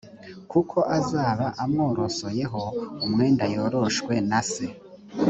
kuko 0.51 0.77
azaba 0.97 1.45
amworosoyeho 1.63 2.61
umwenda 3.05 3.43
yoroshwe 3.53 4.13
na 4.29 4.41
se 4.51 4.65